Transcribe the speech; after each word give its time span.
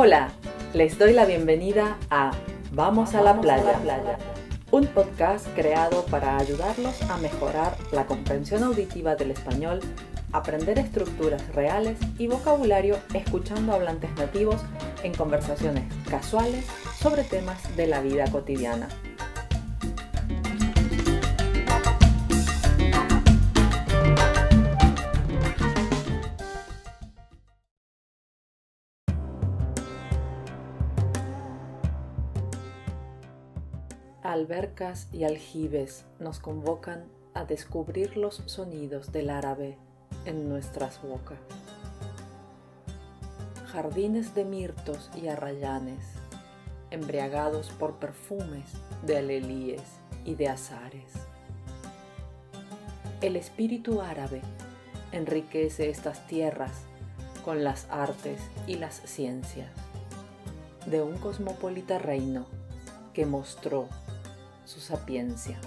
Hola, 0.00 0.28
les 0.74 0.96
doy 0.96 1.12
la 1.12 1.24
bienvenida 1.24 1.98
a 2.08 2.30
Vamos 2.70 3.16
a 3.16 3.20
la 3.20 3.40
playa, 3.40 3.80
un 4.70 4.86
podcast 4.86 5.44
creado 5.56 6.06
para 6.06 6.38
ayudarlos 6.38 7.02
a 7.10 7.16
mejorar 7.16 7.76
la 7.90 8.06
comprensión 8.06 8.62
auditiva 8.62 9.16
del 9.16 9.32
español, 9.32 9.80
aprender 10.30 10.78
estructuras 10.78 11.44
reales 11.52 11.98
y 12.16 12.28
vocabulario 12.28 12.96
escuchando 13.12 13.72
hablantes 13.72 14.14
nativos 14.14 14.60
en 15.02 15.12
conversaciones 15.14 15.82
casuales 16.08 16.64
sobre 16.96 17.24
temas 17.24 17.58
de 17.76 17.88
la 17.88 18.00
vida 18.00 18.30
cotidiana. 18.30 18.88
Albercas 34.28 35.08
y 35.10 35.24
aljibes 35.24 36.04
nos 36.20 36.38
convocan 36.38 37.06
a 37.32 37.46
descubrir 37.46 38.18
los 38.18 38.42
sonidos 38.44 39.10
del 39.10 39.30
árabe 39.30 39.78
en 40.26 40.50
nuestras 40.50 41.00
bocas. 41.00 41.38
Jardines 43.72 44.34
de 44.34 44.44
mirtos 44.44 45.10
y 45.16 45.28
arrayanes, 45.28 46.04
embriagados 46.90 47.70
por 47.70 47.94
perfumes 47.94 48.66
de 49.06 49.16
alelíes 49.16 49.80
y 50.26 50.34
de 50.34 50.50
azares. 50.50 51.10
El 53.22 53.34
espíritu 53.34 54.02
árabe 54.02 54.42
enriquece 55.12 55.88
estas 55.88 56.26
tierras 56.26 56.72
con 57.46 57.64
las 57.64 57.86
artes 57.88 58.42
y 58.66 58.74
las 58.74 58.96
ciencias 59.06 59.70
de 60.84 61.00
un 61.00 61.16
cosmopolita 61.16 61.98
reino 61.98 62.44
que 63.14 63.24
mostró 63.24 63.88
su 64.68 64.80
sapiencia. 64.80 65.58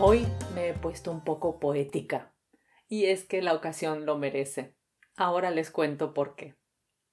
Hoy 0.00 0.26
me 0.52 0.70
he 0.70 0.74
puesto 0.74 1.12
un 1.12 1.22
poco 1.22 1.60
poética, 1.60 2.34
y 2.88 3.04
es 3.04 3.24
que 3.24 3.40
la 3.40 3.54
ocasión 3.54 4.04
lo 4.04 4.18
merece. 4.18 4.76
Ahora 5.16 5.52
les 5.52 5.70
cuento 5.70 6.12
por 6.12 6.34
qué. 6.34 6.56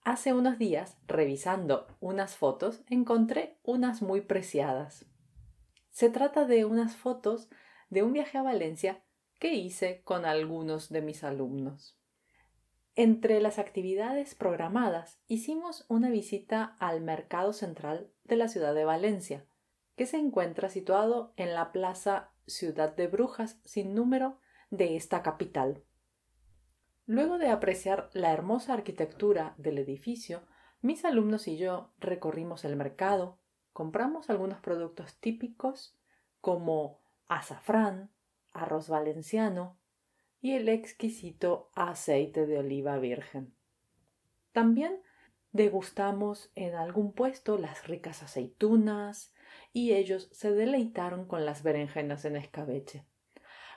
Hace 0.03 0.33
unos 0.33 0.57
días, 0.57 0.97
revisando 1.05 1.85
unas 1.99 2.35
fotos, 2.35 2.81
encontré 2.89 3.59
unas 3.61 4.01
muy 4.01 4.21
preciadas. 4.21 5.05
Se 5.91 6.09
trata 6.09 6.45
de 6.45 6.65
unas 6.65 6.95
fotos 6.95 7.51
de 7.91 8.01
un 8.01 8.11
viaje 8.11 8.39
a 8.39 8.41
Valencia 8.41 9.03
que 9.37 9.53
hice 9.53 10.01
con 10.03 10.25
algunos 10.25 10.89
de 10.89 11.03
mis 11.03 11.23
alumnos. 11.23 12.00
Entre 12.95 13.39
las 13.39 13.57
actividades 13.57 14.35
programadas 14.35 15.21
hicimos 15.27 15.85
una 15.87 16.09
visita 16.09 16.75
al 16.79 16.99
Mercado 17.01 17.53
Central 17.53 18.11
de 18.25 18.35
la 18.35 18.49
ciudad 18.49 18.75
de 18.75 18.83
Valencia, 18.83 19.45
que 19.95 20.05
se 20.05 20.17
encuentra 20.17 20.67
situado 20.67 21.33
en 21.37 21.53
la 21.53 21.71
Plaza 21.71 22.33
Ciudad 22.47 22.93
de 22.93 23.07
Brujas 23.07 23.61
sin 23.63 23.95
número 23.95 24.39
de 24.71 24.97
esta 24.97 25.23
capital. 25.23 25.85
Luego 27.05 27.37
de 27.37 27.49
apreciar 27.49 28.09
la 28.13 28.33
hermosa 28.33 28.73
arquitectura 28.73 29.55
del 29.57 29.77
edificio, 29.77 30.43
mis 30.81 31.05
alumnos 31.05 31.47
y 31.47 31.57
yo 31.57 31.93
recorrimos 31.97 32.65
el 32.65 32.75
mercado, 32.75 33.39
compramos 33.71 34.29
algunos 34.29 34.59
productos 34.59 35.15
típicos 35.19 35.97
como 36.41 36.99
azafrán, 37.27 38.11
arroz 38.51 38.89
valenciano, 38.89 39.80
y 40.41 40.53
el 40.53 40.67
exquisito 40.69 41.69
aceite 41.75 42.47
de 42.47 42.57
oliva 42.57 42.97
virgen. 42.97 43.53
También 44.51 45.01
degustamos 45.51 46.51
en 46.55 46.75
algún 46.75 47.13
puesto 47.13 47.57
las 47.57 47.87
ricas 47.87 48.23
aceitunas 48.23 49.33
y 49.71 49.93
ellos 49.93 50.29
se 50.31 50.51
deleitaron 50.51 51.25
con 51.25 51.45
las 51.45 51.63
berenjenas 51.63 52.25
en 52.25 52.35
escabeche. 52.35 53.05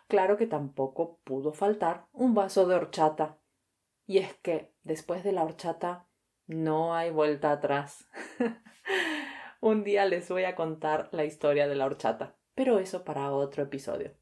Claro 0.09 0.37
que 0.37 0.47
tampoco 0.47 1.19
pudo 1.25 1.53
faltar 1.53 2.07
un 2.13 2.35
vaso 2.35 2.67
de 2.67 2.75
horchata. 2.75 3.39
Y 4.07 4.19
es 4.19 4.35
que 4.35 4.73
después 4.83 5.25
de 5.25 5.33
la 5.33 5.45
horchata 5.45 6.07
no 6.47 6.95
hay 6.95 7.11
vuelta 7.11 7.53
atrás. 7.53 8.07
un 9.61 9.83
día 9.83 10.05
les 10.05 10.29
voy 10.29 10.45
a 10.45 10.55
contar 10.55 11.09
la 11.13 11.25
historia 11.25 11.67
de 11.69 11.75
la 11.75 11.87
horchata, 11.87 12.37
pero 12.55 12.79
eso 12.79 13.05
para 13.05 13.33
otro 13.33 13.63
episodio. 13.63 14.15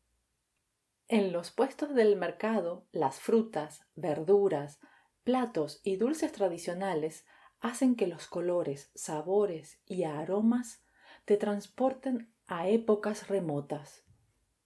En 1.12 1.30
los 1.30 1.50
puestos 1.50 1.94
del 1.94 2.16
mercado, 2.16 2.86
las 2.90 3.20
frutas, 3.20 3.84
verduras, 3.94 4.80
platos 5.24 5.82
y 5.84 5.96
dulces 5.96 6.32
tradicionales 6.32 7.26
hacen 7.60 7.96
que 7.96 8.06
los 8.06 8.26
colores, 8.26 8.90
sabores 8.94 9.78
y 9.84 10.04
aromas 10.04 10.82
te 11.26 11.36
transporten 11.36 12.32
a 12.46 12.66
épocas 12.68 13.28
remotas, 13.28 14.06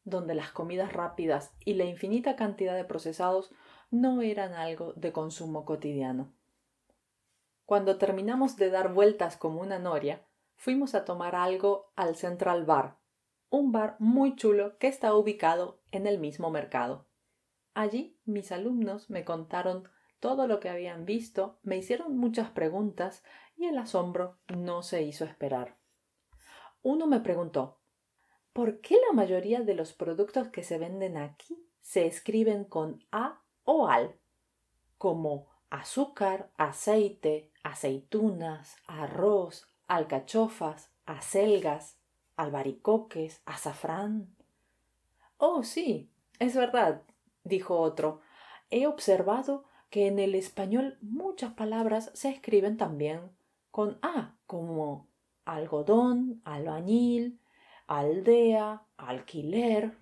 donde 0.04 0.36
las 0.36 0.52
comidas 0.52 0.92
rápidas 0.92 1.52
y 1.64 1.74
la 1.74 1.84
infinita 1.84 2.36
cantidad 2.36 2.76
de 2.76 2.84
procesados 2.84 3.50
no 3.90 4.22
eran 4.22 4.54
algo 4.54 4.92
de 4.92 5.10
consumo 5.10 5.64
cotidiano. 5.64 6.32
Cuando 7.64 7.98
terminamos 7.98 8.54
de 8.54 8.70
dar 8.70 8.94
vueltas 8.94 9.36
como 9.36 9.62
una 9.62 9.80
noria, 9.80 10.24
fuimos 10.54 10.94
a 10.94 11.04
tomar 11.04 11.34
algo 11.34 11.90
al 11.96 12.14
Central 12.14 12.64
Bar, 12.64 12.98
un 13.50 13.72
bar 13.72 13.96
muy 13.98 14.36
chulo 14.36 14.78
que 14.78 14.88
está 14.88 15.14
ubicado 15.14 15.80
en 15.92 16.06
el 16.06 16.18
mismo 16.18 16.50
mercado. 16.50 17.06
Allí 17.74 18.18
mis 18.24 18.52
alumnos 18.52 19.10
me 19.10 19.24
contaron 19.24 19.88
todo 20.20 20.46
lo 20.46 20.60
que 20.60 20.68
habían 20.68 21.04
visto, 21.04 21.58
me 21.62 21.76
hicieron 21.76 22.16
muchas 22.16 22.50
preguntas 22.50 23.22
y 23.56 23.66
el 23.66 23.78
asombro 23.78 24.38
no 24.48 24.82
se 24.82 25.02
hizo 25.02 25.24
esperar. 25.24 25.76
Uno 26.82 27.06
me 27.06 27.20
preguntó 27.20 27.78
¿Por 28.52 28.80
qué 28.80 28.96
la 29.06 29.12
mayoría 29.12 29.60
de 29.60 29.74
los 29.74 29.92
productos 29.92 30.48
que 30.48 30.62
se 30.62 30.78
venden 30.78 31.18
aquí 31.18 31.68
se 31.82 32.06
escriben 32.06 32.64
con 32.64 33.04
A 33.12 33.42
o 33.64 33.88
al? 33.88 34.18
Como 34.96 35.48
azúcar, 35.68 36.50
aceite, 36.56 37.52
aceitunas, 37.62 38.76
arroz, 38.86 39.68
alcachofas, 39.86 40.90
acelgas, 41.04 41.98
albaricoques, 42.36 43.42
azafrán. 43.47 44.34
Oh, 45.38 45.62
sí, 45.62 46.10
es 46.38 46.54
verdad, 46.54 47.02
dijo 47.44 47.78
otro. 47.78 48.20
He 48.70 48.86
observado 48.86 49.64
que 49.91 50.06
en 50.06 50.19
el 50.19 50.34
español 50.34 50.98
muchas 51.00 51.54
palabras 51.54 52.10
se 52.14 52.28
escriben 52.28 52.76
también 52.76 53.20
con 53.70 53.98
A, 54.02 54.36
como 54.47 55.08
algodón, 55.44 56.41
albañil, 56.44 57.41
aldea, 57.86 58.82
alquiler 58.97 59.97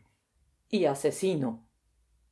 y 0.69 0.87
asesino, 0.87 1.67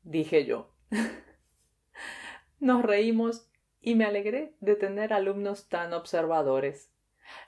dije 0.02 0.46
yo. 0.46 0.74
Nos 2.60 2.82
reímos 2.82 3.48
y 3.80 3.94
me 3.96 4.04
alegré 4.04 4.56
de 4.60 4.76
tener 4.76 5.12
alumnos 5.12 5.68
tan 5.68 5.92
observadores. 5.92 6.90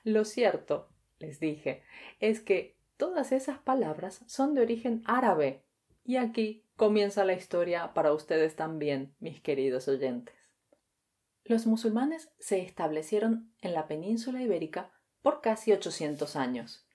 Lo 0.02 0.24
cierto 0.24 0.93
les 1.24 1.40
dije, 1.40 1.82
es 2.20 2.40
que 2.40 2.76
todas 2.96 3.32
esas 3.32 3.58
palabras 3.58 4.22
son 4.26 4.54
de 4.54 4.62
origen 4.62 5.02
árabe. 5.06 5.64
Y 6.04 6.16
aquí 6.16 6.64
comienza 6.76 7.24
la 7.24 7.32
historia 7.32 7.94
para 7.94 8.12
ustedes 8.12 8.56
también, 8.56 9.14
mis 9.20 9.40
queridos 9.40 9.88
oyentes. 9.88 10.34
Los 11.44 11.66
musulmanes 11.66 12.30
se 12.38 12.60
establecieron 12.60 13.52
en 13.60 13.72
la 13.72 13.86
península 13.86 14.42
ibérica 14.42 14.92
por 15.22 15.40
casi 15.40 15.72
800 15.72 16.36
años. 16.36 16.86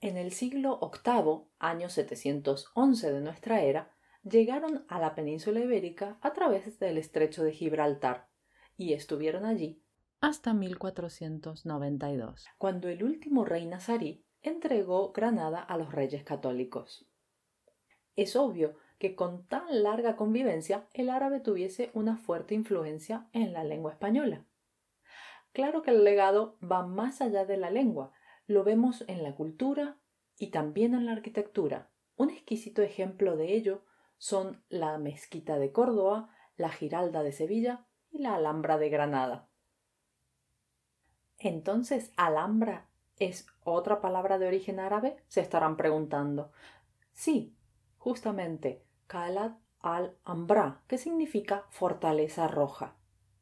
En 0.00 0.16
el 0.16 0.32
siglo 0.32 0.80
VIII, 0.80 1.48
año 1.58 1.88
711 1.88 3.12
de 3.12 3.20
nuestra 3.20 3.62
era, 3.62 3.94
llegaron 4.22 4.84
a 4.88 4.98
la 4.98 5.14
península 5.14 5.60
ibérica 5.60 6.18
a 6.20 6.32
través 6.32 6.78
del 6.78 6.98
estrecho 6.98 7.42
de 7.42 7.52
Gibraltar 7.52 8.28
y 8.76 8.92
estuvieron 8.92 9.44
allí 9.44 9.82
hasta 10.20 10.52
1492, 10.52 12.46
cuando 12.58 12.88
el 12.88 13.04
último 13.04 13.44
rey 13.44 13.66
nazarí 13.66 14.24
entregó 14.42 15.12
Granada 15.12 15.60
a 15.60 15.76
los 15.76 15.92
reyes 15.92 16.24
católicos. 16.24 17.06
Es 18.16 18.34
obvio 18.34 18.74
que 18.98 19.14
con 19.14 19.46
tan 19.46 19.82
larga 19.82 20.16
convivencia 20.16 20.88
el 20.92 21.08
árabe 21.08 21.38
tuviese 21.38 21.90
una 21.94 22.16
fuerte 22.16 22.54
influencia 22.54 23.28
en 23.32 23.52
la 23.52 23.62
lengua 23.62 23.92
española. 23.92 24.44
Claro 25.52 25.82
que 25.82 25.92
el 25.92 26.02
legado 26.02 26.58
va 26.60 26.84
más 26.84 27.20
allá 27.20 27.44
de 27.44 27.56
la 27.56 27.70
lengua, 27.70 28.12
lo 28.46 28.64
vemos 28.64 29.04
en 29.06 29.22
la 29.22 29.36
cultura 29.36 29.98
y 30.36 30.50
también 30.50 30.94
en 30.94 31.06
la 31.06 31.12
arquitectura. 31.12 31.90
Un 32.16 32.30
exquisito 32.30 32.82
ejemplo 32.82 33.36
de 33.36 33.54
ello 33.54 33.84
son 34.16 34.64
la 34.68 34.98
mezquita 34.98 35.58
de 35.60 35.70
Córdoba, 35.70 36.34
la 36.56 36.70
Giralda 36.70 37.22
de 37.22 37.30
Sevilla 37.30 37.86
y 38.10 38.18
la 38.18 38.34
Alhambra 38.34 38.78
de 38.78 38.88
Granada. 38.88 39.47
Entonces, 41.38 42.12
Alhambra 42.16 42.88
es 43.16 43.46
otra 43.64 44.00
palabra 44.00 44.38
de 44.38 44.46
origen 44.46 44.80
árabe, 44.80 45.16
se 45.28 45.40
estarán 45.40 45.76
preguntando. 45.76 46.52
Sí, 47.12 47.54
justamente, 47.98 48.84
Kalat 49.06 49.56
Al-Ambra, 49.80 50.82
que 50.88 50.98
significa 50.98 51.64
fortaleza 51.70 52.48
roja. 52.48 52.96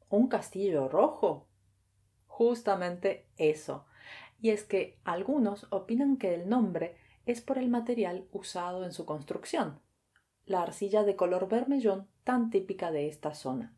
¿Un 0.09 0.29
castillo 0.29 0.89
rojo? 0.89 1.47
Justamente 2.27 3.27
eso. 3.37 3.87
Y 4.41 4.51
es 4.51 4.65
que 4.65 4.99
algunos 5.05 5.67
opinan 5.71 6.19
que 6.19 6.35
el 6.35 6.49
nombre 6.49 6.97
es 7.25 7.41
por 7.41 7.59
el 7.59 7.69
material 7.69 8.27
usado 8.31 8.85
en 8.85 8.93
su 8.93 9.07
construcción, 9.07 9.81
la 10.45 10.63
arcilla 10.63 11.03
de 11.03 11.17
color 11.17 11.49
vermellón 11.49 12.09
tan 12.23 12.51
típica 12.51 12.93
de 12.93 13.09
esta 13.09 13.35
zona. 13.35 13.75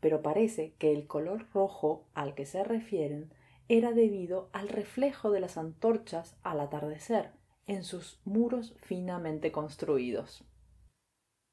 Pero 0.00 0.22
parece 0.22 0.74
que 0.78 0.92
el 0.92 1.06
color 1.06 1.48
rojo 1.52 2.06
al 2.14 2.34
que 2.34 2.46
se 2.46 2.62
refieren 2.62 3.32
era 3.68 3.92
debido 3.92 4.48
al 4.52 4.68
reflejo 4.68 5.30
de 5.30 5.40
las 5.40 5.56
antorchas 5.56 6.36
al 6.42 6.60
atardecer 6.60 7.32
en 7.66 7.82
sus 7.82 8.20
muros 8.24 8.74
finamente 8.78 9.50
construidos. 9.50 10.44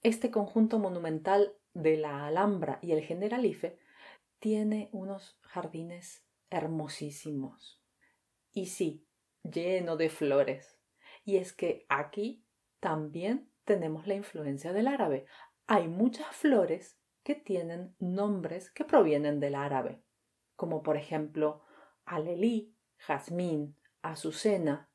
Este 0.02 0.32
conjunto 0.32 0.80
monumental 0.80 1.54
de 1.74 1.98
la 1.98 2.28
Alhambra 2.28 2.80
y 2.82 2.92
el 2.92 3.02
Generalife 3.02 3.80
tiene 4.40 4.90
unos 4.92 5.40
jardines 5.42 6.26
hermosísimos. 6.50 7.82
Y 8.52 8.68
sí, 8.68 9.08
lleno 9.44 9.98
de 9.98 10.10
flores. 10.10 10.78
Y 11.26 11.38
es 11.38 11.54
que 11.54 11.86
aquí 11.90 12.46
también 12.80 13.50
tenemos 13.64 14.06
la 14.06 14.14
influencia 14.14 14.74
del 14.74 14.88
árabe. 14.88 15.26
Hay 15.66 15.88
muchas 15.88 16.36
flores 16.36 17.00
que 17.24 17.36
tienen 17.36 17.96
nombres 18.00 18.70
que 18.70 18.84
provienen 18.84 19.40
del 19.40 19.56
árabe, 19.56 20.04
como 20.56 20.84
por 20.84 20.98
ejemplo 20.98 21.62
alelí, 22.06 22.76
jazmín, 22.98 23.76
azucena 24.02 24.90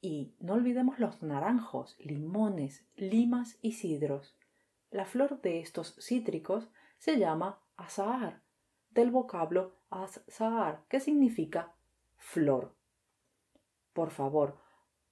y 0.00 0.34
no 0.38 0.54
olvidemos 0.54 0.98
los 0.98 1.22
naranjos, 1.22 1.96
limones, 1.98 2.86
limas 2.96 3.58
y 3.60 3.72
cidros. 3.72 4.36
La 4.90 5.04
flor 5.04 5.40
de 5.40 5.60
estos 5.60 5.94
cítricos 6.00 6.68
se 6.98 7.18
llama 7.18 7.62
azahar, 7.76 8.42
del 8.90 9.10
vocablo 9.10 9.76
azahar, 9.90 10.84
que 10.88 11.00
significa 11.00 11.74
flor. 12.16 12.74
Por 13.92 14.10
favor, 14.10 14.58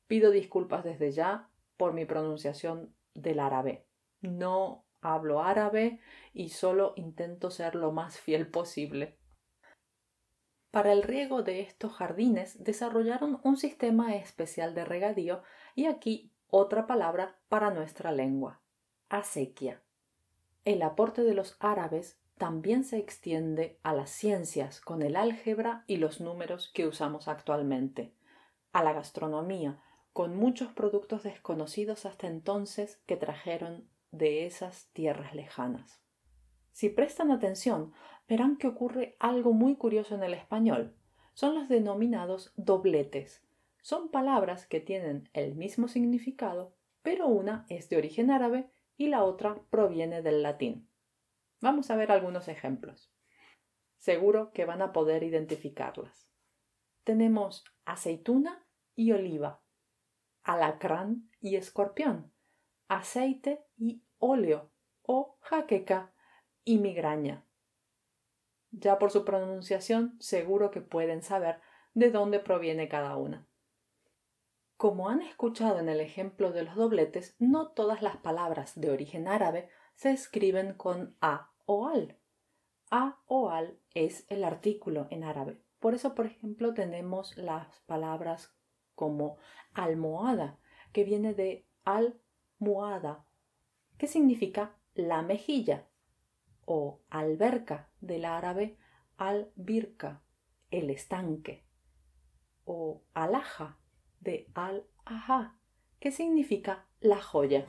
pido 0.06 0.30
disculpas 0.30 0.84
desde 0.84 1.12
ya 1.12 1.50
por 1.76 1.92
mi 1.92 2.04
pronunciación 2.04 2.94
del 3.14 3.40
árabe. 3.40 3.86
No 4.20 4.86
hablo 5.00 5.42
árabe 5.42 6.00
y 6.32 6.48
solo 6.50 6.92
intento 6.96 7.50
ser 7.50 7.74
lo 7.74 7.92
más 7.92 8.18
fiel 8.18 8.50
posible. 8.50 9.17
Para 10.70 10.92
el 10.92 11.02
riego 11.02 11.42
de 11.42 11.60
estos 11.60 11.92
jardines 11.94 12.62
desarrollaron 12.62 13.40
un 13.42 13.56
sistema 13.56 14.16
especial 14.16 14.74
de 14.74 14.84
regadío 14.84 15.42
y 15.74 15.86
aquí 15.86 16.30
otra 16.48 16.86
palabra 16.86 17.38
para 17.48 17.70
nuestra 17.70 18.12
lengua, 18.12 18.60
acequia. 19.08 19.82
El 20.64 20.82
aporte 20.82 21.22
de 21.22 21.34
los 21.34 21.56
árabes 21.60 22.20
también 22.36 22.84
se 22.84 22.98
extiende 22.98 23.78
a 23.82 23.92
las 23.92 24.10
ciencias 24.10 24.80
con 24.80 25.02
el 25.02 25.16
álgebra 25.16 25.84
y 25.86 25.96
los 25.96 26.20
números 26.20 26.70
que 26.72 26.86
usamos 26.86 27.28
actualmente, 27.28 28.14
a 28.72 28.84
la 28.84 28.92
gastronomía, 28.92 29.82
con 30.12 30.36
muchos 30.36 30.72
productos 30.72 31.22
desconocidos 31.22 32.06
hasta 32.06 32.26
entonces 32.26 33.00
que 33.06 33.16
trajeron 33.16 33.88
de 34.10 34.46
esas 34.46 34.88
tierras 34.92 35.34
lejanas. 35.34 36.00
Si 36.78 36.90
prestan 36.90 37.32
atención, 37.32 37.92
verán 38.28 38.56
que 38.56 38.68
ocurre 38.68 39.16
algo 39.18 39.52
muy 39.52 39.74
curioso 39.74 40.14
en 40.14 40.22
el 40.22 40.32
español. 40.32 40.94
Son 41.34 41.56
los 41.56 41.68
denominados 41.68 42.52
dobletes. 42.54 43.44
Son 43.82 44.12
palabras 44.12 44.64
que 44.68 44.78
tienen 44.78 45.28
el 45.32 45.56
mismo 45.56 45.88
significado, 45.88 46.76
pero 47.02 47.26
una 47.26 47.66
es 47.68 47.88
de 47.88 47.96
origen 47.96 48.30
árabe 48.30 48.70
y 48.96 49.08
la 49.08 49.24
otra 49.24 49.60
proviene 49.70 50.22
del 50.22 50.44
latín. 50.44 50.88
Vamos 51.60 51.90
a 51.90 51.96
ver 51.96 52.12
algunos 52.12 52.46
ejemplos. 52.46 53.12
Seguro 53.96 54.52
que 54.52 54.64
van 54.64 54.80
a 54.80 54.92
poder 54.92 55.24
identificarlas. 55.24 56.30
Tenemos 57.02 57.64
aceituna 57.86 58.64
y 58.94 59.10
oliva, 59.10 59.64
alacrán 60.44 61.28
y 61.40 61.56
escorpión, 61.56 62.32
aceite 62.86 63.64
y 63.76 64.04
óleo 64.18 64.70
o 65.02 65.38
jaqueca 65.40 66.14
y 66.64 66.78
migraña. 66.78 67.44
Ya 68.70 68.98
por 68.98 69.10
su 69.10 69.24
pronunciación 69.24 70.16
seguro 70.20 70.70
que 70.70 70.80
pueden 70.80 71.22
saber 71.22 71.60
de 71.94 72.10
dónde 72.10 72.38
proviene 72.38 72.88
cada 72.88 73.16
una. 73.16 73.46
Como 74.76 75.08
han 75.08 75.22
escuchado 75.22 75.80
en 75.80 75.88
el 75.88 76.00
ejemplo 76.00 76.52
de 76.52 76.62
los 76.62 76.76
dobletes, 76.76 77.34
no 77.38 77.68
todas 77.72 78.02
las 78.02 78.16
palabras 78.18 78.80
de 78.80 78.90
origen 78.90 79.26
árabe 79.26 79.68
se 79.96 80.12
escriben 80.12 80.74
con 80.74 81.16
a 81.20 81.50
o 81.66 81.88
al. 81.88 82.16
A 82.90 83.18
o 83.26 83.50
al 83.50 83.78
es 83.94 84.24
el 84.28 84.44
artículo 84.44 85.08
en 85.10 85.24
árabe. 85.24 85.60
Por 85.80 85.94
eso, 85.94 86.14
por 86.14 86.26
ejemplo, 86.26 86.74
tenemos 86.74 87.36
las 87.36 87.80
palabras 87.86 88.54
como 88.94 89.38
almohada, 89.74 90.58
que 90.92 91.04
viene 91.04 91.34
de 91.34 91.66
al-muada, 91.84 93.24
que 93.96 94.06
significa 94.06 94.76
la 94.94 95.22
mejilla, 95.22 95.88
o 96.70 97.00
alberca 97.08 97.88
del 98.02 98.26
árabe 98.26 98.76
al-birka, 99.16 100.20
el 100.70 100.90
estanque, 100.90 101.64
o 102.66 103.00
alhaja 103.14 103.78
de 104.20 104.50
al-aha, 104.52 105.56
que 105.98 106.12
significa 106.12 106.84
la 107.00 107.22
joya. 107.22 107.64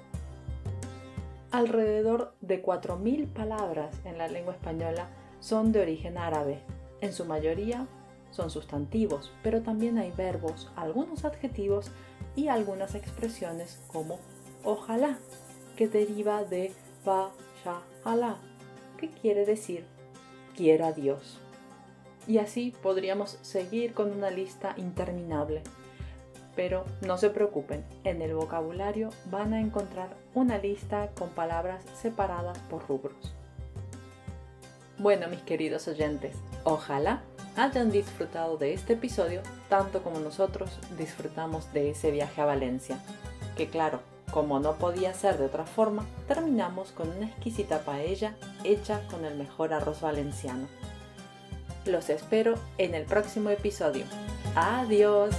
Alrededor 1.50 2.36
de 2.42 2.62
4.000 2.62 3.32
palabras 3.32 3.96
en 4.04 4.18
la 4.18 4.28
lengua 4.28 4.54
española 4.54 5.08
son 5.40 5.72
de 5.72 5.80
origen 5.80 6.18
árabe, 6.18 6.62
en 7.00 7.14
su 7.14 7.24
mayoría 7.24 7.88
son 8.32 8.50
sustantivos, 8.50 9.32
pero 9.42 9.62
también 9.62 9.98
hay 9.98 10.12
verbos, 10.12 10.74
algunos 10.76 11.24
adjetivos 11.24 11.90
y 12.36 12.50
algunas 12.50 12.96
expresiones 12.96 13.82
como 13.88 14.20
ojalá, 14.66 15.18
que 15.78 15.88
deriva 15.88 16.44
de 16.44 16.74
va, 17.08 17.32
ya, 17.64 17.82
alá, 18.04 18.38
que 19.00 19.10
quiere 19.10 19.46
decir 19.46 19.86
quiera 20.56 20.92
Dios. 20.92 21.40
Y 22.28 22.38
así 22.38 22.76
podríamos 22.84 23.38
seguir 23.42 23.94
con 23.94 24.12
una 24.12 24.30
lista 24.30 24.74
interminable. 24.76 25.62
Pero 26.56 26.84
no 27.08 27.18
se 27.18 27.30
preocupen, 27.30 27.86
en 28.04 28.22
el 28.22 28.36
vocabulario 28.36 29.10
van 29.32 29.54
a 29.54 29.62
encontrar 29.62 30.10
una 30.34 30.58
lista 30.58 31.10
con 31.18 31.30
palabras 31.30 31.84
separadas 32.00 32.60
por 32.70 32.86
rubros. 32.88 33.34
Bueno, 34.98 35.30
mis 35.30 35.40
queridos 35.42 35.88
oyentes, 35.88 36.36
ojalá 36.66 37.22
hayan 37.56 37.90
disfrutado 37.90 38.58
de 38.58 38.74
este 38.74 38.94
episodio 38.94 39.42
tanto 39.70 40.04
como 40.04 40.20
nosotros 40.20 40.78
disfrutamos 40.98 41.72
de 41.72 41.92
ese 41.92 42.12
viaje 42.12 42.42
a 42.42 42.46
Valencia. 42.46 43.00
Que 43.56 43.70
claro, 43.70 44.02
como 44.32 44.60
no 44.60 44.76
podía 44.76 45.14
ser 45.14 45.38
de 45.38 45.46
otra 45.46 45.66
forma, 45.66 46.06
terminamos 46.28 46.92
con 46.92 47.10
una 47.10 47.28
exquisita 47.28 47.80
paella 47.80 48.36
hecha 48.64 49.02
con 49.10 49.26
el 49.26 49.38
mejor 49.38 49.74
arroz 49.74 50.02
valenciano. 50.02 50.68
Los 51.86 52.10
espero 52.10 52.56
en 52.78 52.94
el 52.94 53.06
próximo 53.06 53.50
episodio. 53.50 54.06
Adiós. 54.56 55.36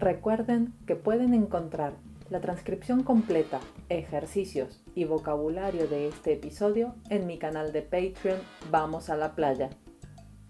Recuerden 0.00 0.74
que 0.86 0.96
pueden 0.96 1.34
encontrar 1.34 1.94
la 2.30 2.40
transcripción 2.40 3.02
completa, 3.02 3.60
ejercicios 3.88 4.80
y 4.94 5.04
vocabulario 5.04 5.88
de 5.88 6.08
este 6.08 6.34
episodio 6.34 6.94
en 7.10 7.26
mi 7.26 7.38
canal 7.38 7.72
de 7.72 7.82
Patreon 7.82 8.40
Vamos 8.70 9.10
a 9.10 9.16
la 9.16 9.34
Playa. 9.34 9.70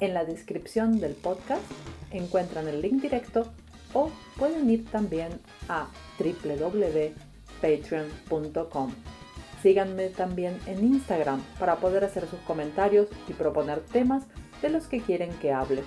En 0.00 0.14
la 0.14 0.25
descripción 0.25 1.00
del 1.00 1.14
podcast 1.14 1.62
encuentran 2.11 2.69
el 2.69 2.83
link 2.83 3.02
directo 3.02 3.47
o 3.95 4.11
pueden 4.37 4.69
ir 4.71 4.87
también 4.90 5.40
a 5.69 5.88
www.patreon.com. 7.61 8.93
Síganme 9.62 10.09
también 10.11 10.59
en 10.67 10.85
Instagram 10.85 11.43
para 11.59 11.77
poder 11.77 12.05
hacer 12.05 12.29
sus 12.29 12.38
comentarios 12.41 13.09
y 13.29 13.33
proponer 13.33 13.81
temas 13.81 14.25
de 14.62 14.69
los 14.71 14.87
que 14.87 15.00
quieren 15.00 15.33
que 15.41 15.53
hable. 15.53 15.83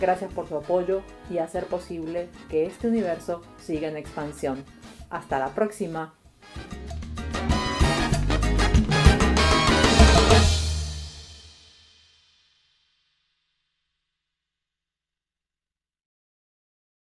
Gracias 0.00 0.32
por 0.32 0.48
su 0.48 0.56
apoyo 0.56 1.02
y 1.28 1.38
hacer 1.38 1.66
posible 1.66 2.28
que 2.48 2.64
este 2.66 2.88
universo 2.88 3.42
siga 3.58 3.88
en 3.88 3.96
expansión. 3.96 4.64
Hasta 5.10 5.38
la 5.38 5.48
próxima. 5.48 6.14